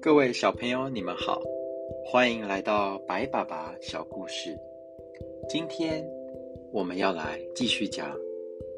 [0.00, 1.42] 各位小朋友，你们好，
[2.06, 4.56] 欢迎来到白爸爸小故事。
[5.48, 6.02] 今天
[6.72, 8.16] 我们要来继续讲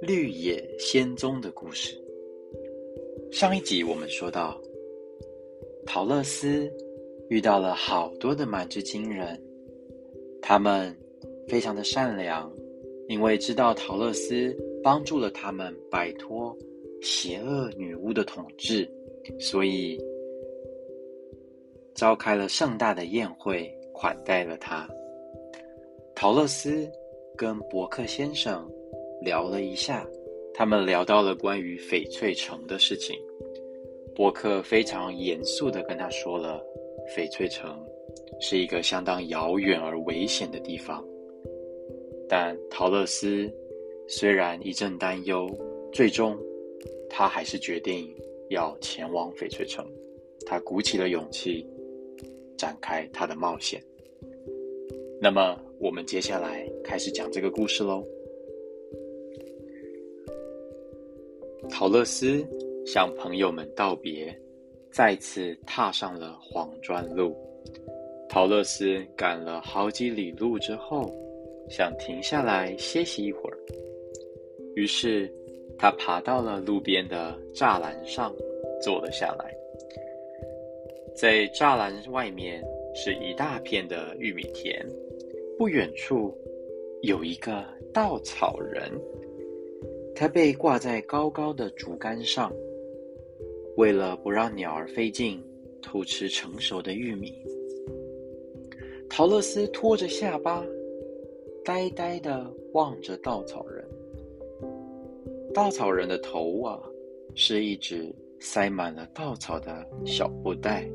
[0.00, 1.96] 绿野仙踪的故事。
[3.30, 4.60] 上一集我们说到，
[5.86, 6.68] 陶乐斯
[7.28, 9.40] 遇到了好多的满之金人，
[10.40, 10.94] 他们
[11.48, 12.52] 非常的善良，
[13.08, 16.56] 因为知道陶乐斯帮助了他们摆脱
[17.00, 18.90] 邪恶女巫的统治，
[19.38, 19.98] 所以。
[21.94, 24.88] 召开了盛大的宴会，款待了他。
[26.14, 26.90] 陶乐斯
[27.36, 28.66] 跟伯克先生
[29.20, 30.04] 聊了一下，
[30.54, 33.14] 他们聊到了关于翡翠城的事情。
[34.16, 36.64] 伯克非常严肃的跟他说了，
[37.14, 37.78] 翡翠城
[38.40, 41.06] 是一个相当遥远而危险的地方。
[42.34, 43.52] 但陶乐斯
[44.08, 45.46] 虽然一阵担忧，
[45.92, 46.34] 最终
[47.10, 48.10] 他还是决定
[48.48, 49.86] 要前往翡翠城。
[50.46, 51.66] 他鼓起了勇气。
[52.56, 53.82] 展开他的冒险。
[55.20, 58.06] 那么，我们接下来开始讲这个故事喽。
[61.68, 62.46] 陶乐斯
[62.86, 64.32] 向朋友们道别，
[64.92, 67.36] 再次踏上了黄砖路。
[68.28, 71.12] 陶乐斯赶了好几里路之后，
[71.74, 73.56] 想停下来歇息一会儿。
[74.74, 75.32] 于是，
[75.78, 78.30] 他爬到了路边的栅栏上，
[78.82, 79.56] 坐了下来。
[81.16, 82.62] 在栅栏外面
[82.94, 84.86] 是一大片的玉米田，
[85.56, 86.36] 不远处
[87.00, 88.92] 有一个稻草人，
[90.14, 92.52] 他被挂在高高的竹竿上，
[93.78, 95.42] 为了不让鸟儿飞进
[95.80, 97.32] 偷吃成熟的玉米。
[99.08, 100.66] 陶乐斯托着下巴，
[101.64, 103.84] 呆呆的望着稻草人。
[105.54, 106.80] 稻草人的头啊，
[107.34, 110.88] 是一只塞满了稻草的小布袋。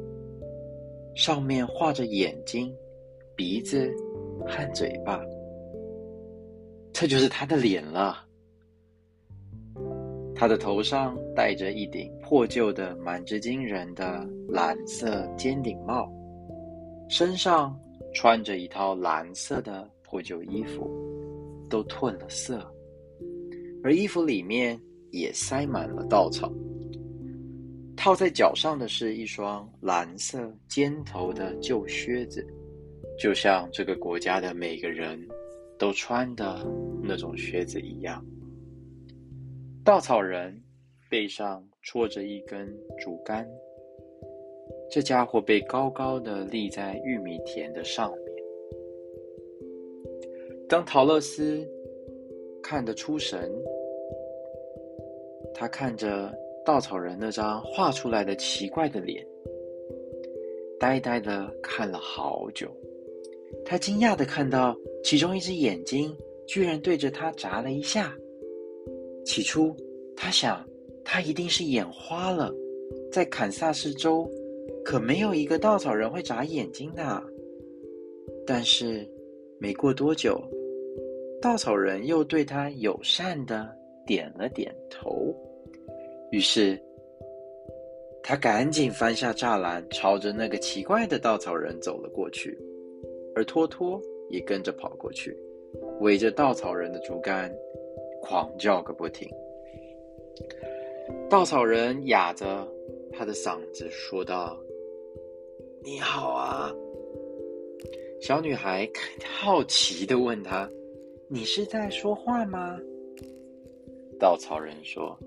[1.15, 2.71] 上面画着眼睛、
[3.35, 3.91] 鼻子
[4.45, 5.19] 和嘴巴，
[6.93, 8.23] 这就是他的脸了。
[10.35, 16.07] 他的头上戴着一顶破旧的满之金人的蓝色尖顶帽，
[17.09, 17.75] 身上
[18.13, 20.89] 穿着一套蓝色的破旧衣服，
[21.69, 22.59] 都褪了色，
[23.83, 26.51] 而衣服里面也塞满了稻草。
[27.95, 32.43] 套在脚上的是一双蓝色尖头的旧靴子，
[33.19, 35.23] 就像这个国家的每个人
[35.77, 36.65] 都穿的
[37.03, 38.25] 那种靴子一样。
[39.83, 40.59] 稻草人
[41.11, 42.67] 背上戳着一根
[42.97, 43.47] 竹竿，
[44.89, 48.11] 这家伙被高高的立在玉米田的上。
[50.67, 51.67] 当陶乐斯
[52.61, 53.51] 看得出神，
[55.53, 56.33] 他看着。
[56.65, 59.25] 稻草人那张画出来的奇怪的脸，
[60.77, 62.69] 呆呆的看了好久。
[63.63, 66.13] 他惊讶的看到其中一只眼睛
[66.45, 68.13] 居然对着他眨了一下。
[69.23, 69.73] 起初，
[70.13, 70.61] 他想
[71.05, 72.53] 他一定是眼花了，
[73.09, 74.29] 在堪萨斯州
[74.83, 77.23] 可没有一个稻草人会眨眼睛的。
[78.45, 79.09] 但是，
[79.59, 80.41] 没过多久，
[81.41, 83.67] 稻草人又对他友善的
[84.05, 85.35] 点了点头。
[86.31, 86.79] 于是，
[88.21, 92.57] 他赶紧翻下栅栏，朝着那个奇怪的稻草人走了过去，
[93.35, 95.35] 而托托也跟着跑过去，
[96.01, 97.51] 围着稻草人的竹竿，
[98.21, 99.29] 狂叫个不停。
[101.29, 102.67] 稻草人哑着
[103.13, 104.57] 他的嗓子说道
[105.81, 106.73] ：“你好啊！”
[108.19, 108.89] 小女孩
[109.23, 110.69] 好奇的问他
[111.29, 112.77] ：“你是在说话吗？”
[114.19, 115.17] 稻草人说。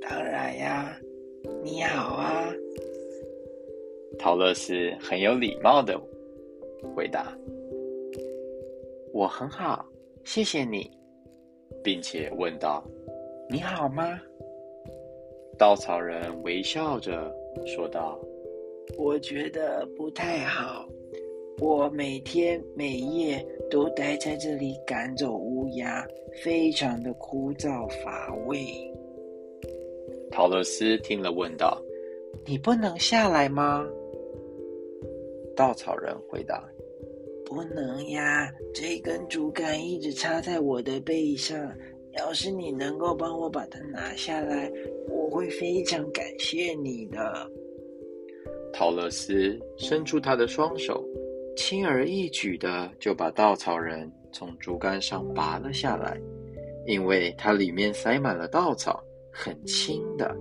[0.00, 0.98] 当然呀，
[1.62, 2.50] 你好啊，
[4.18, 6.00] 陶乐斯很有礼貌的
[6.94, 7.36] 回答
[9.12, 9.84] ：“我很好，
[10.24, 10.90] 谢谢你。”
[11.84, 12.82] 并且问道
[13.50, 14.18] ：“你好吗？”
[15.58, 17.30] 稻草人微笑着
[17.66, 18.18] 说道
[18.96, 20.88] ：“我觉得不太好，
[21.60, 26.06] 我每天每夜都待在这里赶走乌鸦，
[26.42, 28.64] 非常的枯燥乏味。”
[30.30, 31.82] 陶乐斯听了，问道
[32.46, 33.84] ：“你不能下来吗？”
[35.56, 36.62] 稻草人回答
[37.44, 41.72] ：“不能呀，这根竹竿一直插在我的背上。
[42.12, 44.70] 要是你能够帮我把它拿下来，
[45.08, 47.50] 我会非常感谢你的。”
[48.72, 51.04] 陶乐斯伸出他的双手，
[51.58, 56.16] 轻而易举的就把稻草人从竹竿上拔了下来，
[56.86, 59.02] 因为它里面塞满了稻草，
[59.32, 60.32] 很轻的。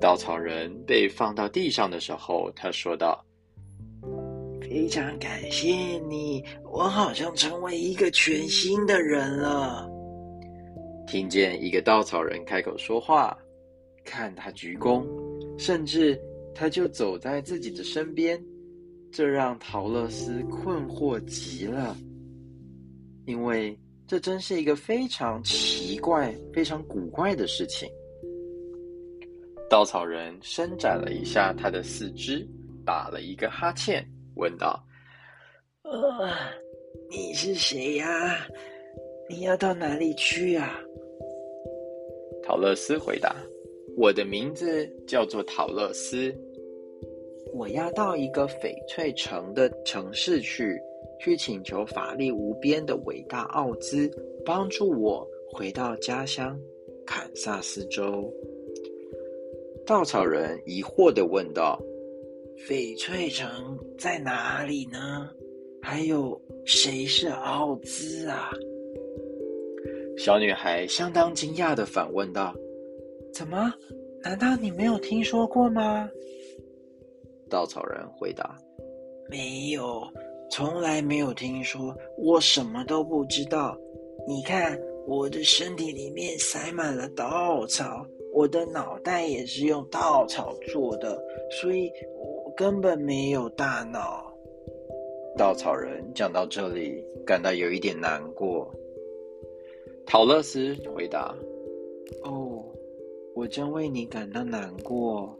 [0.00, 3.24] 稻草人被放到地上的时候，他说道
[4.60, 5.72] ：“非常感谢
[6.08, 9.88] 你，我好像成为一个全新的人了。”
[11.06, 13.38] 听见一个稻草人开口说话，
[14.04, 15.06] 看他鞠躬，
[15.56, 16.20] 甚至
[16.56, 18.42] 他就走在自己的身边，
[19.12, 21.96] 这让陶乐斯困惑极了，
[23.26, 27.88] 因为这真是一个非常奇怪、非常古怪的事情。
[29.68, 32.46] 稻草人伸展了一下他的四肢，
[32.84, 34.04] 打了一个哈欠，
[34.36, 34.80] 问道
[35.82, 36.28] ：“呃，
[37.10, 38.46] 你是谁呀？
[39.28, 40.76] 你要到哪里去呀？”
[42.42, 43.34] 陶乐斯回答
[43.96, 46.34] ：“我的名字叫做陶乐斯，
[47.52, 50.80] 我要到一个翡翠城的城市去，
[51.18, 54.10] 去请求法力无边的伟大奥兹
[54.44, 56.58] 帮助我回到家乡
[57.06, 58.32] 堪萨斯州。”
[59.86, 61.80] 稻草人疑惑的问道
[62.68, 65.28] ：“翡翠城在哪里呢？
[65.82, 68.50] 还有谁是奥兹啊？”
[70.16, 72.54] 小女孩相当惊讶的反问道
[73.32, 73.72] ：“怎么？
[74.22, 76.08] 难道你没有听说过吗？”
[77.50, 78.56] 稻草人回答
[79.28, 80.02] ：“没有，
[80.50, 83.76] 从来没有听说，我什么都不知道。
[84.26, 91.20] 你看，我的身体里面塞满了稻草。”我的脑袋也是用稻草做的，
[91.60, 94.32] 所以我根本没有大脑。
[95.36, 98.72] 稻草人讲到这里，感到有一点难过。
[100.06, 101.34] 陶乐斯回答
[102.22, 102.64] ：“哦，
[103.34, 105.36] 我真为你感到难过。”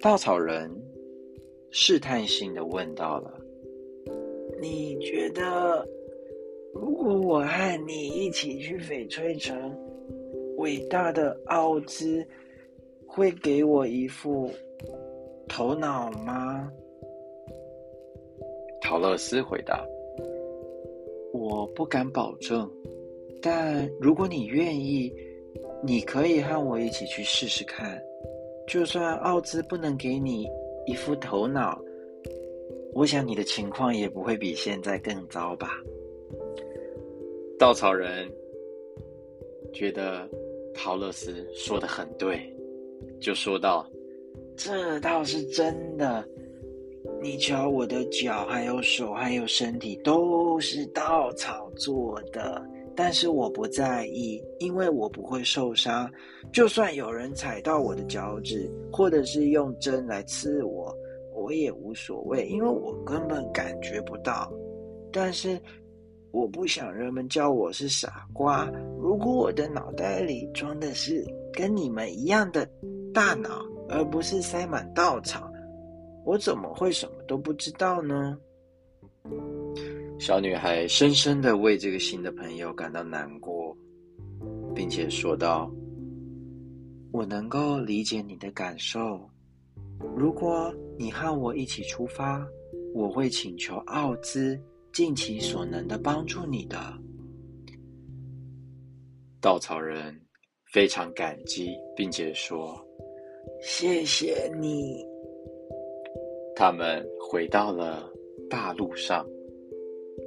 [0.00, 0.70] 稻草人
[1.70, 3.40] 试探性的问到了
[4.60, 5.86] ：“你觉得，
[6.72, 9.74] 如果我和你一起去翡翠城？”
[10.58, 12.26] 伟大的奥兹
[13.06, 14.50] 会给我一副
[15.46, 16.72] 头脑吗？
[18.80, 19.86] 陶乐斯回答
[21.34, 22.70] ：“我不敢保证，
[23.42, 25.12] 但如果你愿意，
[25.84, 28.02] 你可以和我一起去试试看。
[28.66, 30.46] 就算奥兹不能给你
[30.86, 31.80] 一副头脑，
[32.94, 35.70] 我想你的情况也不会比现在更糟吧。”
[37.58, 38.30] 稻草人
[39.72, 40.28] 觉得。
[40.78, 42.54] 陶乐斯说的很对，
[43.18, 43.90] 就说道
[44.54, 46.22] ：“这倒是真的。
[47.22, 52.62] 你瞧，我的脚、还有手、还有身体都是稻草做的，
[52.96, 56.10] 但是我不在意，因为我不会受伤。
[56.52, 60.92] 就算有人踩到我的脚趾，或者是用针来刺我，
[61.34, 64.50] 我也无所谓，因为我根本感觉不到。
[65.12, 65.60] 但是……”
[66.32, 68.70] 我不想人们叫我是傻瓜。
[69.00, 72.68] 如果我的脑袋里装的是跟你们一样的
[73.14, 75.50] 大脑，而不是塞满稻草，
[76.26, 78.36] 我怎么会什么都不知道呢？
[80.18, 83.76] 小女孩深深的为这个新的朋友感到难过，
[84.74, 85.70] 并且说道
[87.12, 89.20] ：“我能够理解你的感受。
[90.16, 92.46] 如果你和我一起出发，
[92.94, 94.60] 我会请求奥兹。”
[94.92, 96.78] 尽其所能的帮助你的
[99.42, 100.18] 稻草人
[100.72, 102.82] 非常感激，并且说
[103.60, 105.04] ：“谢谢你。”
[106.56, 108.10] 他们回到了
[108.48, 109.22] 大路上，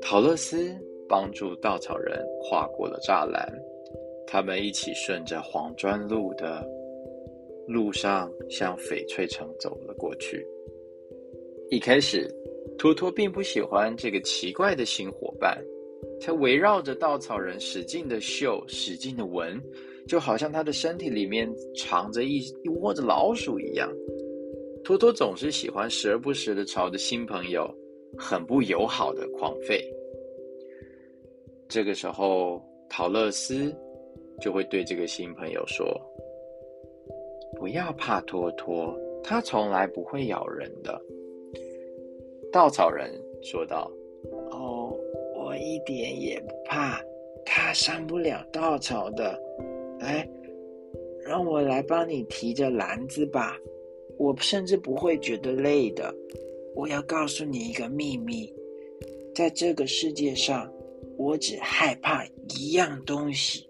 [0.02, 0.76] 陶乐斯
[1.08, 3.52] 帮助稻草人跨过了栅栏，
[4.28, 6.68] 他们一起顺着黄砖路的
[7.68, 10.46] 路上向翡翠城走了过去。
[11.70, 12.28] 一开始。
[12.78, 15.62] 托托并不喜欢这个奇怪的新伙伴，
[16.22, 19.62] 他围绕着稻草人使劲的嗅，使劲的闻，
[20.08, 23.92] 就好像他的身体里面藏着一一窝子老鼠一样。
[24.82, 27.70] 托托总是喜欢时而不时的朝着新朋友
[28.18, 29.82] 很不友好的狂吠。
[31.68, 33.76] 这个时候，陶乐斯
[34.42, 35.86] 就会对这个新朋友说
[37.58, 41.00] ：“不要怕托托，他从来不会咬人的。”
[42.52, 43.12] 稻草人
[43.44, 43.92] 说道
[44.50, 44.92] ：“哦，
[45.36, 47.00] 我一点也不怕，
[47.46, 49.40] 他伤不了稻草的。
[50.00, 50.28] 来，
[51.24, 53.56] 让我来帮你提着篮子吧，
[54.18, 56.12] 我甚至不会觉得累的。
[56.76, 58.54] 我要告诉你一个秘密，
[59.36, 60.72] 在这个世界上，
[61.18, 62.26] 我只害怕
[62.58, 63.68] 一样东西。”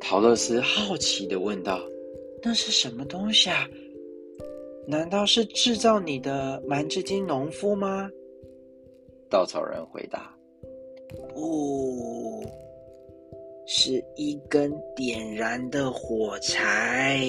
[0.00, 1.80] 陶乐斯好奇的问道
[2.42, 3.68] ：“那是什么东西啊？”
[4.84, 8.10] 难道是制造你的蛮子金农夫吗？
[9.30, 10.36] 稻草人回答
[11.32, 12.44] ：“不
[13.64, 17.20] 是一根点燃的火柴。”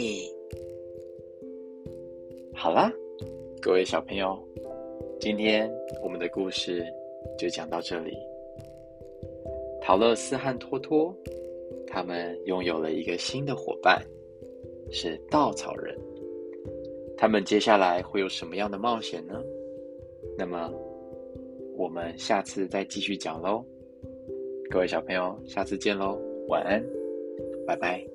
[2.56, 2.92] 好啦，
[3.64, 4.38] 各位小朋友，
[5.22, 5.72] 今天
[6.04, 6.86] 我们的故事
[7.38, 8.14] 就讲到这里。
[9.82, 11.16] 陶乐斯和托托，
[11.88, 14.04] 他们拥有了一个新的伙伴，
[14.92, 15.98] 是稻草人。
[17.18, 19.42] 他们接下来会有什么样的冒险呢？
[20.38, 20.70] 那么，
[21.78, 23.64] 我们下次再继续讲喽。
[24.70, 26.84] 各位小朋友，下次见喽，晚安，
[27.66, 28.13] 拜拜。